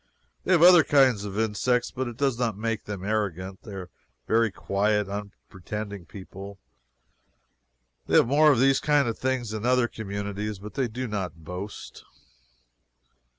They 0.45 0.51
have 0.53 0.63
other 0.63 0.83
kinds 0.83 1.25
of 1.25 1.37
insects, 1.37 1.91
but 1.91 2.07
it 2.07 2.17
does 2.17 2.39
not 2.39 2.57
make 2.57 2.85
them 2.85 3.03
arrogant. 3.05 3.59
They 3.61 3.73
are 3.73 3.89
very 4.25 4.49
quiet, 4.51 5.07
unpretending 5.07 6.07
people. 6.07 6.57
They 8.07 8.15
have 8.17 8.27
more 8.27 8.51
of 8.51 8.59
these 8.59 8.79
kind 8.79 9.07
of 9.07 9.19
things 9.19 9.51
than 9.51 9.63
other 9.63 9.87
communities, 9.87 10.57
but 10.57 10.73
they 10.73 10.87
do 10.87 11.07
not 11.07 11.43
boast. 11.43 12.03